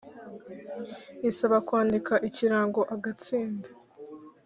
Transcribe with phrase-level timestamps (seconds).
[1.29, 3.69] isaba kwandika ikirango agatsinda